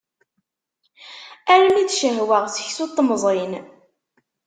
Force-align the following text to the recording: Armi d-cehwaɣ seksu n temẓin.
Armi 1.53 1.83
d-cehwaɣ 1.87 2.43
seksu 2.49 2.85
n 2.87 2.91
temẓin. 2.95 3.53